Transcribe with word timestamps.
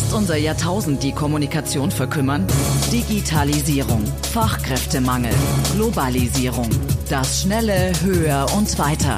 Lässt 0.00 0.14
unser 0.14 0.36
Jahrtausend 0.36 1.02
die 1.02 1.12
Kommunikation 1.12 1.90
verkümmern? 1.90 2.46
Digitalisierung, 2.90 4.02
Fachkräftemangel, 4.32 5.34
Globalisierung, 5.74 6.70
das 7.10 7.42
schnelle 7.42 7.92
Höher 8.02 8.46
und 8.56 8.78
Weiter 8.78 9.16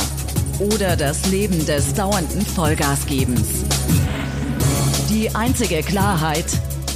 oder 0.58 0.96
das 0.96 1.30
Leben 1.30 1.64
des 1.66 1.94
dauernden 1.94 2.44
Vollgasgebens. 2.44 3.64
Die 5.08 5.32
einzige 5.32 5.82
Klarheit, 5.82 6.46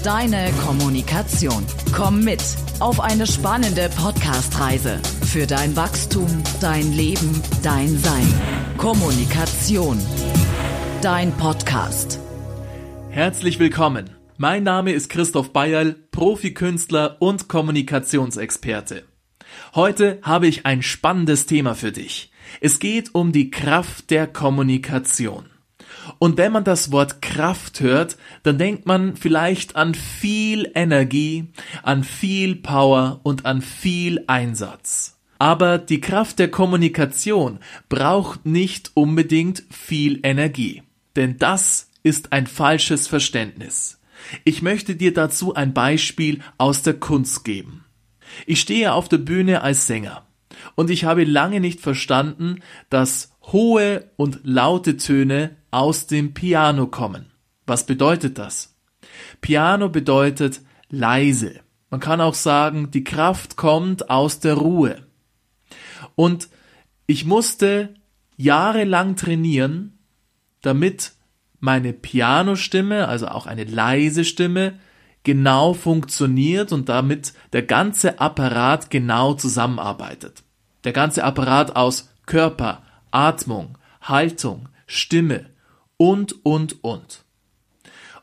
deine 0.02 0.50
Kommunikation. 0.66 1.64
Komm 1.94 2.24
mit 2.24 2.42
auf 2.80 2.98
eine 2.98 3.26
spannende 3.28 3.88
Podcast-Reise 3.90 4.98
für 5.24 5.46
dein 5.46 5.76
Wachstum, 5.76 6.26
dein 6.60 6.92
Leben, 6.92 7.40
dein 7.62 7.96
Sein. 7.98 8.34
Kommunikation. 8.78 10.00
Dein 11.02 11.30
Podcast. 11.36 12.18
Herzlich 13.16 13.58
willkommen. 13.58 14.10
Mein 14.36 14.62
Name 14.62 14.92
ist 14.92 15.08
Christoph 15.08 15.54
Bayerl, 15.54 15.94
Profikünstler 16.10 17.16
und 17.18 17.48
Kommunikationsexperte. 17.48 19.04
Heute 19.74 20.18
habe 20.20 20.48
ich 20.48 20.66
ein 20.66 20.82
spannendes 20.82 21.46
Thema 21.46 21.74
für 21.74 21.92
dich. 21.92 22.30
Es 22.60 22.78
geht 22.78 23.14
um 23.14 23.32
die 23.32 23.50
Kraft 23.50 24.10
der 24.10 24.26
Kommunikation. 24.26 25.46
Und 26.18 26.36
wenn 26.36 26.52
man 26.52 26.64
das 26.64 26.92
Wort 26.92 27.22
Kraft 27.22 27.80
hört, 27.80 28.18
dann 28.42 28.58
denkt 28.58 28.84
man 28.84 29.16
vielleicht 29.16 29.76
an 29.76 29.94
viel 29.94 30.70
Energie, 30.74 31.46
an 31.82 32.04
viel 32.04 32.56
Power 32.56 33.20
und 33.22 33.46
an 33.46 33.62
viel 33.62 34.24
Einsatz. 34.26 35.18
Aber 35.38 35.78
die 35.78 36.02
Kraft 36.02 36.38
der 36.38 36.50
Kommunikation 36.50 37.60
braucht 37.88 38.44
nicht 38.44 38.90
unbedingt 38.92 39.62
viel 39.70 40.20
Energie. 40.22 40.82
Denn 41.16 41.38
das 41.38 41.85
ist 42.06 42.32
ein 42.32 42.46
falsches 42.46 43.08
Verständnis. 43.08 44.00
Ich 44.44 44.62
möchte 44.62 44.94
dir 44.94 45.12
dazu 45.12 45.54
ein 45.54 45.74
Beispiel 45.74 46.40
aus 46.56 46.82
der 46.82 46.94
Kunst 46.94 47.44
geben. 47.44 47.84
Ich 48.46 48.60
stehe 48.60 48.92
auf 48.92 49.08
der 49.08 49.18
Bühne 49.18 49.62
als 49.62 49.88
Sänger 49.88 50.24
und 50.76 50.88
ich 50.88 51.04
habe 51.04 51.24
lange 51.24 51.58
nicht 51.58 51.80
verstanden, 51.80 52.60
dass 52.90 53.32
hohe 53.42 54.08
und 54.14 54.38
laute 54.44 54.96
Töne 54.96 55.56
aus 55.72 56.06
dem 56.06 56.32
Piano 56.32 56.86
kommen. 56.86 57.32
Was 57.66 57.86
bedeutet 57.86 58.38
das? 58.38 58.76
Piano 59.40 59.88
bedeutet 59.88 60.60
leise. 60.88 61.58
Man 61.90 61.98
kann 61.98 62.20
auch 62.20 62.34
sagen, 62.34 62.92
die 62.92 63.02
Kraft 63.02 63.56
kommt 63.56 64.10
aus 64.10 64.38
der 64.38 64.54
Ruhe. 64.54 65.04
Und 66.14 66.50
ich 67.08 67.24
musste 67.24 67.94
jahrelang 68.36 69.16
trainieren, 69.16 69.98
damit 70.62 71.15
meine 71.60 71.92
Pianostimme, 71.92 73.08
also 73.08 73.28
auch 73.28 73.46
eine 73.46 73.64
leise 73.64 74.24
Stimme, 74.24 74.78
genau 75.24 75.74
funktioniert 75.74 76.72
und 76.72 76.88
damit 76.88 77.32
der 77.52 77.62
ganze 77.62 78.20
Apparat 78.20 78.90
genau 78.90 79.34
zusammenarbeitet. 79.34 80.44
Der 80.84 80.92
ganze 80.92 81.24
Apparat 81.24 81.74
aus 81.74 82.10
Körper, 82.26 82.82
Atmung, 83.10 83.76
Haltung, 84.02 84.68
Stimme 84.86 85.46
und, 85.96 86.44
und, 86.44 86.84
und. 86.84 87.24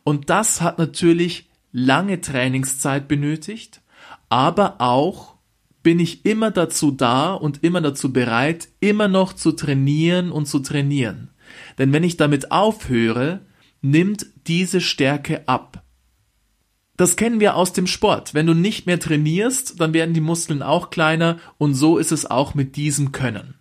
Und 0.03 0.29
das 0.29 0.61
hat 0.61 0.77
natürlich 0.77 1.49
lange 1.73 2.21
Trainingszeit 2.21 3.07
benötigt, 3.07 3.81
aber 4.29 4.75
auch 4.79 5.33
bin 5.81 5.99
ich 5.99 6.25
immer 6.25 6.51
dazu 6.51 6.91
da 6.91 7.33
und 7.33 7.63
immer 7.63 7.81
dazu 7.81 8.13
bereit, 8.13 8.69
immer 8.79 9.09
noch 9.09 9.33
zu 9.33 9.51
trainieren 9.51 10.31
und 10.31 10.45
zu 10.45 10.59
trainieren. 10.59 11.32
Denn 11.77 11.93
wenn 11.93 12.03
ich 12.03 12.17
damit 12.17 12.51
aufhöre, 12.51 13.41
nimmt 13.81 14.25
diese 14.47 14.81
Stärke 14.81 15.47
ab. 15.47 15.83
Das 16.95 17.15
kennen 17.15 17.39
wir 17.39 17.55
aus 17.55 17.73
dem 17.73 17.87
Sport. 17.87 18.33
Wenn 18.33 18.45
du 18.45 18.53
nicht 18.53 18.85
mehr 18.85 18.99
trainierst, 18.99 19.79
dann 19.79 19.93
werden 19.93 20.13
die 20.13 20.21
Muskeln 20.21 20.61
auch 20.61 20.89
kleiner 20.89 21.39
und 21.57 21.73
so 21.73 21.97
ist 21.97 22.11
es 22.11 22.29
auch 22.29 22.53
mit 22.53 22.75
diesem 22.75 23.11
Können. 23.11 23.55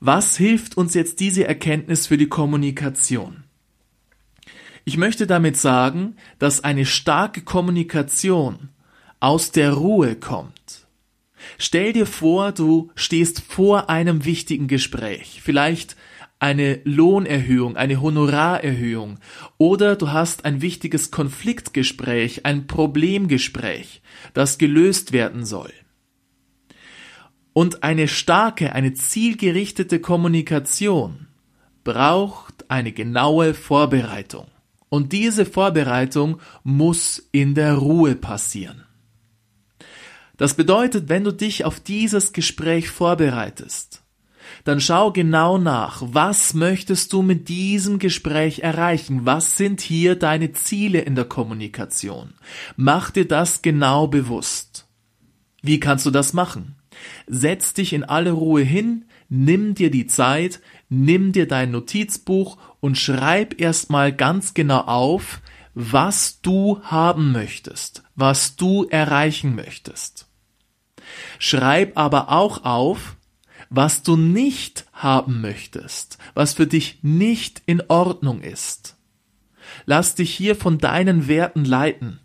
Was 0.00 0.36
hilft 0.36 0.76
uns 0.76 0.94
jetzt 0.94 1.20
diese 1.20 1.46
Erkenntnis 1.46 2.06
für 2.06 2.16
die 2.16 2.28
Kommunikation? 2.28 3.44
Ich 4.84 4.96
möchte 4.96 5.26
damit 5.26 5.56
sagen, 5.56 6.16
dass 6.38 6.62
eine 6.62 6.84
starke 6.84 7.40
Kommunikation 7.40 8.68
aus 9.18 9.50
der 9.50 9.72
Ruhe 9.72 10.14
kommt. 10.14 10.86
Stell 11.58 11.92
dir 11.92 12.06
vor, 12.06 12.52
du 12.52 12.90
stehst 12.94 13.40
vor 13.40 13.88
einem 13.88 14.24
wichtigen 14.24 14.68
Gespräch. 14.68 15.40
Vielleicht 15.42 15.96
eine 16.44 16.80
Lohnerhöhung, 16.84 17.78
eine 17.78 18.02
Honorarerhöhung 18.02 19.18
oder 19.56 19.96
du 19.96 20.12
hast 20.12 20.44
ein 20.44 20.60
wichtiges 20.60 21.10
Konfliktgespräch, 21.10 22.44
ein 22.44 22.66
Problemgespräch, 22.66 24.02
das 24.34 24.58
gelöst 24.58 25.12
werden 25.12 25.46
soll. 25.46 25.72
Und 27.54 27.82
eine 27.82 28.08
starke, 28.08 28.74
eine 28.74 28.92
zielgerichtete 28.92 30.00
Kommunikation 30.00 31.28
braucht 31.82 32.70
eine 32.70 32.92
genaue 32.92 33.54
Vorbereitung. 33.54 34.48
Und 34.90 35.14
diese 35.14 35.46
Vorbereitung 35.46 36.42
muss 36.62 37.26
in 37.32 37.54
der 37.54 37.72
Ruhe 37.76 38.16
passieren. 38.16 38.84
Das 40.36 40.52
bedeutet, 40.52 41.08
wenn 41.08 41.24
du 41.24 41.32
dich 41.32 41.64
auf 41.64 41.80
dieses 41.80 42.34
Gespräch 42.34 42.90
vorbereitest, 42.90 44.03
dann 44.64 44.80
schau 44.80 45.12
genau 45.12 45.58
nach, 45.58 46.02
was 46.04 46.54
möchtest 46.54 47.12
du 47.12 47.22
mit 47.22 47.48
diesem 47.48 47.98
Gespräch 47.98 48.60
erreichen? 48.60 49.26
Was 49.26 49.56
sind 49.56 49.82
hier 49.82 50.16
deine 50.16 50.52
Ziele 50.52 51.00
in 51.00 51.14
der 51.14 51.26
Kommunikation? 51.26 52.34
Mach 52.76 53.10
dir 53.10 53.28
das 53.28 53.60
genau 53.60 54.06
bewusst. 54.08 54.86
Wie 55.62 55.80
kannst 55.80 56.06
du 56.06 56.10
das 56.10 56.32
machen? 56.32 56.76
Setz 57.26 57.74
dich 57.74 57.92
in 57.92 58.04
alle 58.04 58.32
Ruhe 58.32 58.62
hin, 58.62 59.04
nimm 59.28 59.74
dir 59.74 59.90
die 59.90 60.06
Zeit, 60.06 60.60
nimm 60.88 61.32
dir 61.32 61.46
dein 61.46 61.70
Notizbuch 61.70 62.56
und 62.80 62.96
schreib 62.96 63.60
erstmal 63.60 64.12
ganz 64.12 64.54
genau 64.54 64.80
auf, 64.80 65.40
was 65.74 66.40
du 66.40 66.80
haben 66.82 67.32
möchtest, 67.32 68.02
was 68.14 68.56
du 68.56 68.84
erreichen 68.84 69.54
möchtest. 69.54 70.28
Schreib 71.38 71.98
aber 71.98 72.30
auch 72.30 72.64
auf, 72.64 73.16
was 73.70 74.02
du 74.02 74.16
nicht 74.16 74.86
haben 74.92 75.40
möchtest, 75.40 76.18
was 76.34 76.54
für 76.54 76.66
dich 76.66 76.98
nicht 77.02 77.62
in 77.66 77.82
Ordnung 77.88 78.40
ist. 78.40 78.96
Lass 79.86 80.14
dich 80.14 80.34
hier 80.34 80.56
von 80.56 80.78
deinen 80.78 81.28
Werten 81.28 81.64
leiten. 81.64 82.20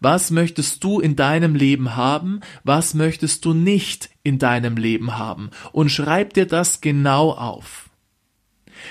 Was 0.00 0.30
möchtest 0.30 0.84
du 0.84 1.00
in 1.00 1.16
deinem 1.16 1.54
Leben 1.54 1.96
haben? 1.96 2.40
Was 2.62 2.94
möchtest 2.94 3.44
du 3.44 3.54
nicht 3.54 4.10
in 4.22 4.38
deinem 4.38 4.76
Leben 4.76 5.16
haben? 5.16 5.50
Und 5.72 5.90
schreib 5.90 6.34
dir 6.34 6.46
das 6.46 6.80
genau 6.80 7.30
auf. 7.30 7.88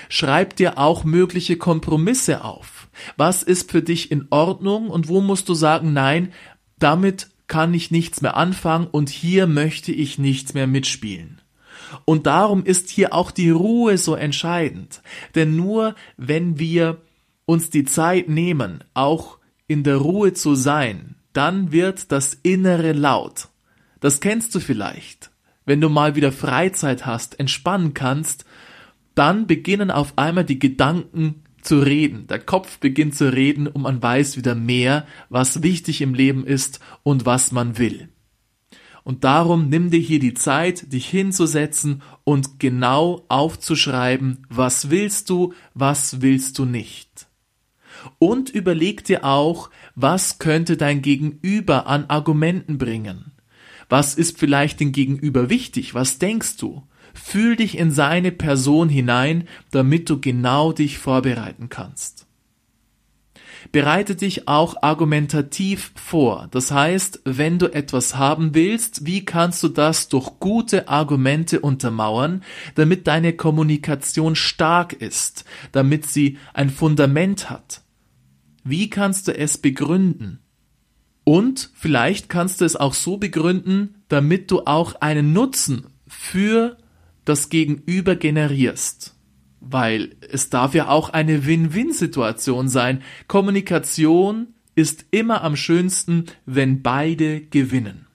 Schreib 0.08 0.56
dir 0.56 0.78
auch 0.78 1.04
mögliche 1.04 1.56
Kompromisse 1.56 2.42
auf. 2.44 2.88
Was 3.16 3.42
ist 3.42 3.70
für 3.70 3.82
dich 3.82 4.10
in 4.10 4.26
Ordnung 4.30 4.88
und 4.88 5.08
wo 5.08 5.20
musst 5.20 5.48
du 5.48 5.54
sagen, 5.54 5.92
nein, 5.92 6.32
damit 6.78 7.28
kann 7.46 7.74
ich 7.74 7.90
nichts 7.90 8.20
mehr 8.20 8.36
anfangen 8.36 8.86
und 8.86 9.10
hier 9.10 9.46
möchte 9.46 9.92
ich 9.92 10.18
nichts 10.18 10.54
mehr 10.54 10.66
mitspielen. 10.66 11.40
Und 12.04 12.26
darum 12.26 12.64
ist 12.64 12.88
hier 12.88 13.14
auch 13.14 13.30
die 13.30 13.50
Ruhe 13.50 13.98
so 13.98 14.14
entscheidend. 14.14 15.02
Denn 15.34 15.56
nur 15.56 15.94
wenn 16.16 16.58
wir 16.58 16.98
uns 17.46 17.70
die 17.70 17.84
Zeit 17.84 18.28
nehmen, 18.28 18.84
auch 18.94 19.38
in 19.66 19.82
der 19.82 19.96
Ruhe 19.96 20.32
zu 20.32 20.54
sein, 20.54 21.16
dann 21.32 21.72
wird 21.72 22.12
das 22.12 22.34
Innere 22.42 22.92
laut. 22.92 23.48
Das 24.00 24.20
kennst 24.20 24.54
du 24.54 24.60
vielleicht. 24.60 25.30
Wenn 25.66 25.80
du 25.80 25.88
mal 25.88 26.14
wieder 26.14 26.32
Freizeit 26.32 27.06
hast, 27.06 27.40
entspannen 27.40 27.94
kannst, 27.94 28.44
dann 29.14 29.46
beginnen 29.46 29.90
auf 29.90 30.14
einmal 30.16 30.44
die 30.44 30.58
Gedanken 30.58 31.42
zu 31.62 31.78
reden. 31.78 32.26
Der 32.26 32.38
Kopf 32.38 32.78
beginnt 32.78 33.14
zu 33.14 33.32
reden 33.32 33.66
und 33.66 33.82
man 33.82 34.02
weiß 34.02 34.36
wieder 34.36 34.54
mehr, 34.54 35.06
was 35.30 35.62
wichtig 35.62 36.02
im 36.02 36.14
Leben 36.14 36.46
ist 36.46 36.80
und 37.02 37.24
was 37.24 37.52
man 37.52 37.78
will. 37.78 38.08
Und 39.04 39.22
darum 39.22 39.68
nimm 39.68 39.90
dir 39.90 40.00
hier 40.00 40.18
die 40.18 40.34
Zeit, 40.34 40.92
dich 40.92 41.06
hinzusetzen 41.06 42.02
und 42.24 42.58
genau 42.58 43.24
aufzuschreiben, 43.28 44.46
was 44.48 44.88
willst 44.88 45.28
du, 45.28 45.52
was 45.74 46.22
willst 46.22 46.58
du 46.58 46.64
nicht. 46.64 47.28
Und 48.18 48.48
überleg 48.48 49.04
dir 49.04 49.24
auch, 49.24 49.70
was 49.94 50.38
könnte 50.38 50.76
dein 50.76 51.02
Gegenüber 51.02 51.86
an 51.86 52.06
Argumenten 52.06 52.78
bringen. 52.78 53.32
Was 53.90 54.14
ist 54.14 54.38
vielleicht 54.38 54.80
dem 54.80 54.92
Gegenüber 54.92 55.50
wichtig? 55.50 55.94
Was 55.94 56.18
denkst 56.18 56.56
du? 56.56 56.82
Fühl 57.12 57.56
dich 57.56 57.78
in 57.78 57.90
seine 57.90 58.32
Person 58.32 58.88
hinein, 58.88 59.46
damit 59.70 60.10
du 60.10 60.20
genau 60.20 60.72
dich 60.72 60.98
vorbereiten 60.98 61.68
kannst. 61.68 62.23
Bereite 63.72 64.16
dich 64.16 64.48
auch 64.48 64.82
argumentativ 64.82 65.92
vor. 65.94 66.48
Das 66.50 66.70
heißt, 66.70 67.20
wenn 67.24 67.58
du 67.58 67.72
etwas 67.72 68.16
haben 68.16 68.54
willst, 68.54 69.06
wie 69.06 69.24
kannst 69.24 69.62
du 69.62 69.68
das 69.68 70.08
durch 70.08 70.30
gute 70.40 70.88
Argumente 70.88 71.60
untermauern, 71.60 72.42
damit 72.74 73.06
deine 73.06 73.32
Kommunikation 73.32 74.36
stark 74.36 74.92
ist, 74.92 75.44
damit 75.72 76.06
sie 76.06 76.38
ein 76.52 76.70
Fundament 76.70 77.50
hat? 77.50 77.82
Wie 78.64 78.88
kannst 78.90 79.28
du 79.28 79.36
es 79.36 79.58
begründen? 79.58 80.40
Und 81.24 81.70
vielleicht 81.74 82.28
kannst 82.28 82.60
du 82.60 82.64
es 82.64 82.76
auch 82.76 82.94
so 82.94 83.16
begründen, 83.16 84.02
damit 84.08 84.50
du 84.50 84.62
auch 84.66 84.96
einen 84.96 85.32
Nutzen 85.32 85.86
für 86.06 86.76
das 87.24 87.48
Gegenüber 87.48 88.16
generierst. 88.16 89.13
Weil 89.66 90.16
es 90.30 90.50
darf 90.50 90.74
ja 90.74 90.88
auch 90.88 91.10
eine 91.10 91.46
Win-Win-Situation 91.46 92.68
sein. 92.68 93.02
Kommunikation 93.28 94.48
ist 94.74 95.06
immer 95.10 95.42
am 95.42 95.56
schönsten, 95.56 96.26
wenn 96.46 96.82
beide 96.82 97.40
gewinnen. 97.40 98.06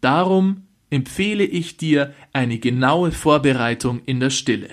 Darum 0.00 0.68
empfehle 0.90 1.44
ich 1.44 1.76
dir 1.76 2.14
eine 2.32 2.58
genaue 2.58 3.12
Vorbereitung 3.12 4.00
in 4.04 4.20
der 4.20 4.30
Stille. 4.30 4.70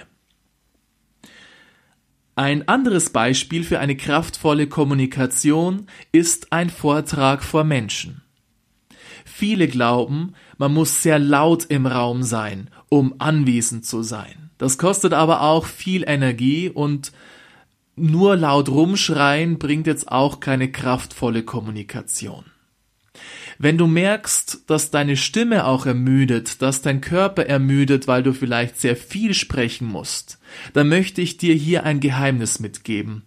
Ein 2.36 2.68
anderes 2.68 3.12
Beispiel 3.12 3.64
für 3.64 3.80
eine 3.80 3.96
kraftvolle 3.96 4.68
Kommunikation 4.68 5.88
ist 6.12 6.52
ein 6.52 6.70
Vortrag 6.70 7.44
vor 7.44 7.64
Menschen. 7.64 8.22
Viele 9.24 9.68
glauben, 9.68 10.34
man 10.58 10.74
muss 10.74 11.02
sehr 11.02 11.18
laut 11.18 11.66
im 11.66 11.86
Raum 11.86 12.24
sein, 12.24 12.70
um 12.90 13.16
anwesend 13.20 13.86
zu 13.86 14.04
sein. 14.04 14.45
Das 14.58 14.78
kostet 14.78 15.14
aber 15.14 15.42
auch 15.42 15.66
viel 15.66 16.04
Energie 16.08 16.70
und 16.70 17.12
nur 17.96 18.36
laut 18.36 18.70
rumschreien 18.70 19.58
bringt 19.58 19.88
jetzt 19.88 20.12
auch 20.12 20.40
keine 20.40 20.72
kraftvolle 20.72 21.44
Kommunikation. 21.44 22.46
Wenn 23.58 23.78
du 23.78 23.88
merkst, 23.88 24.64
dass 24.68 24.92
deine 24.92 25.16
Stimme 25.16 25.66
auch 25.66 25.86
ermüdet, 25.86 26.62
dass 26.62 26.82
dein 26.82 27.00
Körper 27.00 27.46
ermüdet, 27.46 28.08
weil 28.08 28.22
du 28.22 28.34
vielleicht 28.34 28.80
sehr 28.80 28.98
viel 28.98 29.34
sprechen 29.34 29.88
musst, 29.88 30.40
dann 30.74 30.90
möchte 30.90 31.22
ich 31.22 31.38
dir 31.38 31.54
hier 31.54 31.84
ein 31.84 32.02
Geheimnis 32.02 32.60
mitgeben. 32.60 33.24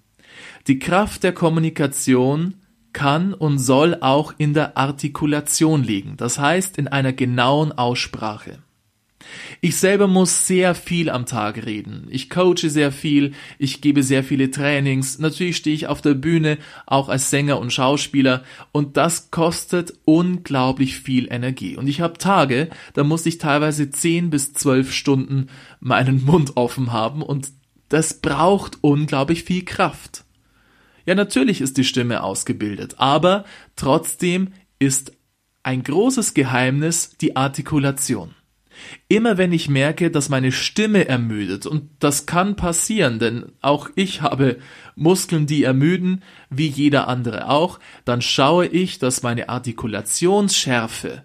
Die 0.67 0.79
Kraft 0.79 1.23
der 1.23 1.33
Kommunikation 1.33 2.55
kann 2.93 3.33
und 3.33 3.59
soll 3.59 3.97
auch 4.01 4.35
in 4.37 4.53
der 4.53 4.77
Artikulation 4.77 5.83
liegen, 5.83 6.17
das 6.19 6.39
heißt 6.39 6.77
in 6.77 6.89
einer 6.89 7.13
genauen 7.13 7.73
Aussprache. 7.73 8.59
Ich 9.61 9.77
selber 9.77 10.07
muss 10.07 10.47
sehr 10.47 10.75
viel 10.75 11.11
am 11.11 11.27
Tag 11.27 11.65
reden. 11.65 12.07
Ich 12.11 12.31
coache 12.31 12.69
sehr 12.69 12.93
viel, 12.93 13.33
ich 13.59 13.81
gebe 13.81 14.03
sehr 14.03 14.25
viele 14.25 14.51
Trainings. 14.51 15.19
Natürlich 15.19 15.57
stehe 15.57 15.75
ich 15.75 15.87
auf 15.87 16.01
der 16.03 16.15
Bühne, 16.15 16.59
auch 16.87 17.09
als 17.09 17.31
Sänger 17.31 17.59
und 17.59 17.73
Schauspieler, 17.73 18.45
und 18.73 18.97
das 18.97 19.31
kostet 19.31 19.95
unglaublich 20.05 20.99
viel 20.99 21.27
Energie. 21.31 21.77
Und 21.77 21.89
ich 21.89 22.01
habe 22.01 22.19
Tage, 22.19 22.71
da 22.95 23.05
muss 23.05 23.27
ich 23.27 23.39
teilweise 23.39 23.91
zehn 23.91 24.31
bis 24.31 24.53
zwölf 24.53 24.93
Stunden 24.93 25.49
meinen 25.81 26.25
Mund 26.25 26.57
offen 26.57 26.93
haben, 26.93 27.23
und 27.23 27.49
das 27.89 28.21
braucht 28.21 28.79
unglaublich 28.83 29.45
viel 29.45 29.65
Kraft. 29.65 30.25
Ja, 31.07 31.15
natürlich 31.15 31.63
ist 31.63 31.79
die 31.79 31.85
Stimme 31.85 32.23
ausgebildet, 32.23 32.97
aber 32.99 33.45
trotzdem 33.77 34.53
ist 34.79 35.13
ein 35.63 35.83
großes 35.83 36.35
Geheimnis 36.35 37.17
die 37.21 37.35
Artikulation. 37.35 38.35
Immer 39.09 39.39
wenn 39.39 39.53
ich 39.53 39.69
merke, 39.69 40.11
dass 40.11 40.29
meine 40.29 40.53
Stimme 40.53 41.09
ermüdet, 41.09 41.67
und 41.67 41.91
das 41.99 42.27
kann 42.27 42.57
passieren, 42.57 43.19
denn 43.19 43.53
auch 43.61 43.91
ich 43.95 44.23
habe 44.23 44.59
Muskeln, 44.97 45.47
die 45.47 45.65
ermüden, 45.65 46.23
wie 46.51 46.69
jeder 46.69 47.09
andere 47.09 47.49
auch, 47.49 47.79
dann 48.05 48.23
schaue 48.23 48.67
ich, 48.67 48.99
dass 48.99 49.23
meine 49.23 49.49
Artikulationsschärfe 49.49 51.25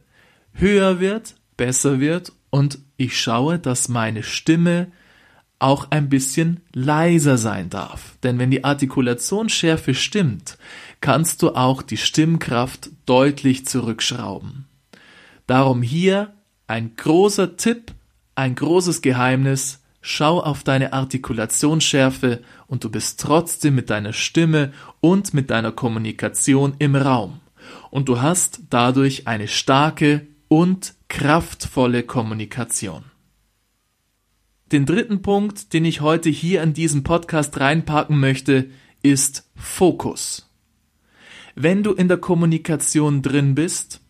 höher 0.53 0.99
wird, 0.99 1.35
besser 1.57 1.99
wird, 1.99 2.31
und 2.49 2.79
ich 2.97 3.19
schaue, 3.19 3.57
dass 3.57 3.89
meine 3.89 4.21
Stimme 4.21 4.91
auch 5.57 5.87
ein 5.91 6.09
bisschen 6.09 6.59
leiser 6.73 7.37
sein 7.37 7.69
darf. 7.69 8.17
Denn 8.21 8.37
wenn 8.37 8.51
die 8.51 8.63
Artikulationsschärfe 8.63 9.95
stimmt, 9.95 10.57
kannst 11.01 11.41
du 11.41 11.55
auch 11.55 11.81
die 11.81 11.97
Stimmkraft 11.97 12.91
deutlich 13.05 13.65
zurückschrauben. 13.65 14.65
Darum 15.47 15.81
hier 15.81 16.33
ein 16.73 16.95
großer 16.95 17.55
Tipp, 17.55 17.91
ein 18.33 18.55
großes 18.55 19.03
Geheimnis, 19.03 19.83
schau 20.01 20.41
auf 20.41 20.63
deine 20.63 20.91
Artikulationsschärfe 20.91 22.41
und 22.65 22.83
du 22.83 22.89
bist 22.89 23.19
trotzdem 23.19 23.75
mit 23.75 23.91
deiner 23.91 24.11
Stimme 24.11 24.73
und 24.99 25.35
mit 25.35 25.51
deiner 25.51 25.71
Kommunikation 25.71 26.73
im 26.79 26.95
Raum. 26.95 27.41
Und 27.91 28.09
du 28.09 28.21
hast 28.23 28.61
dadurch 28.71 29.27
eine 29.27 29.47
starke 29.47 30.25
und 30.47 30.95
kraftvolle 31.09 32.01
Kommunikation. 32.01 33.03
Den 34.71 34.87
dritten 34.87 35.21
Punkt, 35.21 35.73
den 35.73 35.85
ich 35.85 36.01
heute 36.01 36.31
hier 36.31 36.63
in 36.63 36.73
diesem 36.73 37.03
Podcast 37.03 37.59
reinpacken 37.59 38.19
möchte, 38.19 38.71
ist 39.03 39.47
Fokus. 39.55 40.49
Wenn 41.53 41.83
du 41.83 41.93
in 41.93 42.07
der 42.07 42.17
Kommunikation 42.17 43.21
drin 43.21 43.53
bist, 43.53 44.02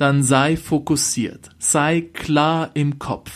dann 0.00 0.22
sei 0.22 0.56
fokussiert, 0.56 1.50
sei 1.58 2.00
klar 2.00 2.70
im 2.72 2.98
Kopf. 2.98 3.32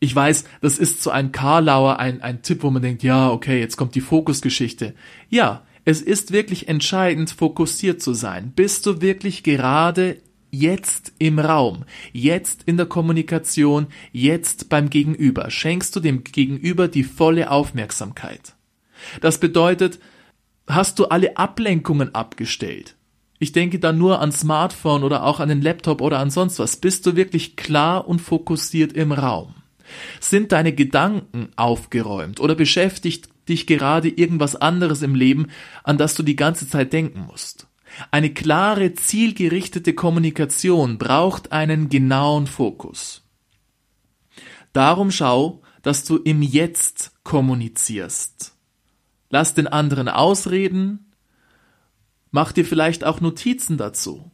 Ich 0.00 0.14
weiß, 0.14 0.44
das 0.62 0.78
ist 0.78 1.02
so 1.02 1.10
ein 1.10 1.30
Karlauer, 1.30 1.98
ein, 1.98 2.22
ein 2.22 2.42
Tipp, 2.42 2.62
wo 2.62 2.70
man 2.70 2.80
denkt, 2.80 3.02
ja, 3.02 3.30
okay, 3.30 3.60
jetzt 3.60 3.76
kommt 3.76 3.94
die 3.94 4.00
Fokusgeschichte. 4.00 4.94
Ja, 5.28 5.62
es 5.84 6.00
ist 6.00 6.32
wirklich 6.32 6.68
entscheidend, 6.68 7.30
fokussiert 7.30 8.00
zu 8.00 8.14
sein. 8.14 8.52
Bist 8.56 8.86
du 8.86 9.00
wirklich 9.02 9.42
gerade 9.42 10.16
jetzt 10.50 11.12
im 11.18 11.38
Raum, 11.38 11.84
jetzt 12.12 12.62
in 12.64 12.78
der 12.78 12.86
Kommunikation, 12.86 13.88
jetzt 14.12 14.68
beim 14.68 14.90
Gegenüber? 14.90 15.50
Schenkst 15.50 15.94
du 15.94 16.00
dem 16.00 16.24
Gegenüber 16.24 16.88
die 16.88 17.04
volle 17.04 17.50
Aufmerksamkeit? 17.50 18.54
Das 19.20 19.38
bedeutet, 19.38 19.98
hast 20.66 20.98
du 20.98 21.06
alle 21.06 21.36
Ablenkungen 21.36 22.14
abgestellt? 22.14 22.95
Ich 23.38 23.52
denke 23.52 23.78
da 23.78 23.92
nur 23.92 24.20
an 24.20 24.32
Smartphone 24.32 25.04
oder 25.04 25.24
auch 25.24 25.40
an 25.40 25.48
den 25.48 25.60
Laptop 25.60 26.00
oder 26.00 26.18
an 26.18 26.30
sonst 26.30 26.58
was. 26.58 26.76
Bist 26.76 27.06
du 27.06 27.16
wirklich 27.16 27.56
klar 27.56 28.08
und 28.08 28.20
fokussiert 28.20 28.92
im 28.94 29.12
Raum? 29.12 29.54
Sind 30.20 30.52
deine 30.52 30.72
Gedanken 30.72 31.50
aufgeräumt 31.56 32.40
oder 32.40 32.54
beschäftigt 32.54 33.28
dich 33.48 33.66
gerade 33.66 34.08
irgendwas 34.08 34.56
anderes 34.56 35.02
im 35.02 35.14
Leben, 35.14 35.48
an 35.84 35.98
das 35.98 36.14
du 36.14 36.22
die 36.22 36.36
ganze 36.36 36.68
Zeit 36.68 36.92
denken 36.92 37.26
musst? 37.26 37.68
Eine 38.10 38.32
klare, 38.32 38.94
zielgerichtete 38.94 39.94
Kommunikation 39.94 40.98
braucht 40.98 41.52
einen 41.52 41.88
genauen 41.88 42.46
Fokus. 42.46 43.22
Darum 44.72 45.10
schau, 45.10 45.62
dass 45.82 46.04
du 46.04 46.16
im 46.16 46.42
Jetzt 46.42 47.12
kommunizierst. 47.22 48.54
Lass 49.30 49.54
den 49.54 49.66
anderen 49.66 50.08
ausreden, 50.08 51.12
Mach 52.30 52.52
dir 52.52 52.64
vielleicht 52.64 53.04
auch 53.04 53.20
Notizen 53.20 53.76
dazu. 53.76 54.30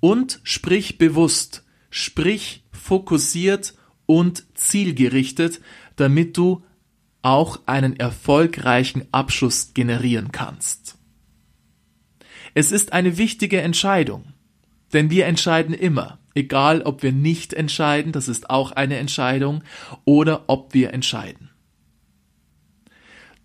Und 0.00 0.40
sprich 0.42 0.98
bewusst, 0.98 1.64
sprich 1.90 2.64
fokussiert 2.72 3.74
und 4.06 4.44
zielgerichtet, 4.54 5.60
damit 5.96 6.36
du 6.36 6.64
auch 7.22 7.60
einen 7.66 7.96
erfolgreichen 7.96 9.06
Abschluss 9.12 9.74
generieren 9.74 10.32
kannst. 10.32 10.98
Es 12.54 12.72
ist 12.72 12.92
eine 12.92 13.16
wichtige 13.16 13.62
Entscheidung, 13.62 14.34
denn 14.92 15.08
wir 15.08 15.26
entscheiden 15.26 15.74
immer, 15.74 16.18
egal 16.34 16.82
ob 16.82 17.02
wir 17.02 17.12
nicht 17.12 17.54
entscheiden, 17.54 18.12
das 18.12 18.28
ist 18.28 18.50
auch 18.50 18.72
eine 18.72 18.96
Entscheidung, 18.96 19.62
oder 20.04 20.44
ob 20.48 20.74
wir 20.74 20.92
entscheiden. 20.92 21.51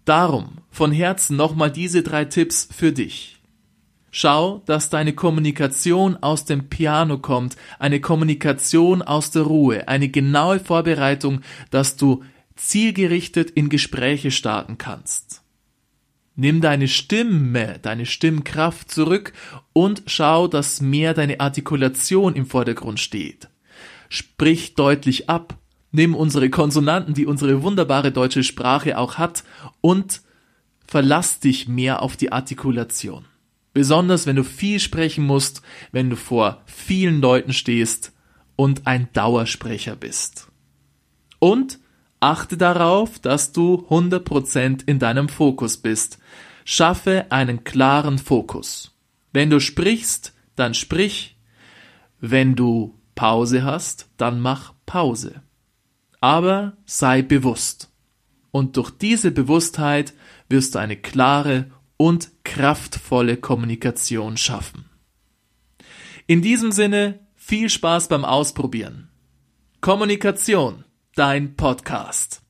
Darum 0.07 0.59
von 0.69 0.93
Herzen 0.93 1.35
nochmal 1.35 1.69
diese 1.69 2.01
drei 2.01 2.23
Tipps 2.23 2.69
für 2.71 2.93
dich. 2.93 3.39
Schau, 4.09 4.63
dass 4.65 4.89
deine 4.89 5.11
Kommunikation 5.11 6.15
aus 6.15 6.45
dem 6.45 6.69
Piano 6.69 7.17
kommt, 7.17 7.57
eine 7.77 7.99
Kommunikation 7.99 9.01
aus 9.01 9.31
der 9.31 9.41
Ruhe, 9.41 9.89
eine 9.89 10.07
genaue 10.07 10.61
Vorbereitung, 10.61 11.41
dass 11.71 11.97
du 11.97 12.23
zielgerichtet 12.55 13.49
in 13.49 13.67
Gespräche 13.67 14.31
starten 14.31 14.77
kannst. 14.77 15.41
Nimm 16.37 16.61
deine 16.61 16.87
Stimme, 16.87 17.77
deine 17.81 18.05
Stimmkraft 18.05 18.89
zurück 18.89 19.33
und 19.73 20.03
schau, 20.05 20.47
dass 20.47 20.79
mehr 20.79 21.15
deine 21.15 21.41
Artikulation 21.41 22.33
im 22.33 22.45
Vordergrund 22.45 23.01
steht. 23.01 23.49
Sprich 24.07 24.73
deutlich 24.73 25.29
ab, 25.29 25.57
nimm 25.97 26.15
unsere 26.15 26.49
Konsonanten, 26.49 27.13
die 27.13 27.25
unsere 27.25 27.63
wunderbare 27.63 28.11
deutsche 28.11 28.43
Sprache 28.43 28.97
auch 28.97 29.17
hat, 29.17 29.43
und 29.81 30.21
verlass 30.85 31.39
dich 31.39 31.67
mehr 31.67 32.01
auf 32.01 32.15
die 32.15 32.31
Artikulation. 32.31 33.25
Besonders 33.73 34.25
wenn 34.25 34.37
du 34.37 34.43
viel 34.43 34.79
sprechen 34.79 35.25
musst, 35.25 35.61
wenn 35.91 36.09
du 36.09 36.15
vor 36.15 36.61
vielen 36.65 37.19
Leuten 37.19 37.51
stehst 37.51 38.13
und 38.55 38.87
ein 38.87 39.09
Dauersprecher 39.13 39.95
bist. 39.95 40.47
Und 41.39 41.79
achte 42.19 42.57
darauf, 42.57 43.19
dass 43.19 43.51
du 43.51 43.85
100% 43.89 44.83
in 44.87 44.99
deinem 44.99 45.29
Fokus 45.29 45.77
bist. 45.77 46.19
Schaffe 46.63 47.25
einen 47.29 47.63
klaren 47.63 48.17
Fokus. 48.17 48.95
Wenn 49.33 49.49
du 49.49 49.59
sprichst, 49.59 50.33
dann 50.55 50.73
sprich. 50.73 51.37
Wenn 52.19 52.55
du 52.55 52.99
Pause 53.15 53.63
hast, 53.63 54.09
dann 54.17 54.39
mach 54.39 54.73
Pause. 54.85 55.41
Aber 56.19 56.73
sei 56.85 57.21
bewusst. 57.21 57.89
Und 58.51 58.77
durch 58.77 58.91
diese 58.91 59.31
Bewusstheit 59.31 60.13
wirst 60.49 60.75
du 60.75 60.79
eine 60.79 60.97
klare 60.97 61.69
und 61.97 62.29
kraftvolle 62.43 63.37
Kommunikation 63.37 64.37
schaffen. 64.37 64.85
In 66.25 66.41
diesem 66.41 66.71
Sinne 66.71 67.19
viel 67.35 67.69
Spaß 67.69 68.07
beim 68.07 68.25
Ausprobieren. 68.25 69.09
Kommunikation, 69.79 70.83
dein 71.15 71.55
Podcast. 71.55 72.41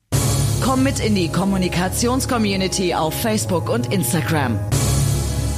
Komm 0.62 0.82
mit 0.82 0.98
in 0.98 1.14
die 1.14 1.28
Kommunikationscommunity 1.28 2.94
auf 2.94 3.14
Facebook 3.14 3.68
und 3.68 3.92
Instagram. 3.92 4.58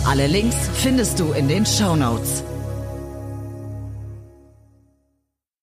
Alle 0.07 0.26
Links 0.26 0.57
findest 0.75 1.19
du 1.19 1.33
in 1.33 1.49
den 1.49 1.64
Show 1.64 1.97
Notes. 1.97 2.45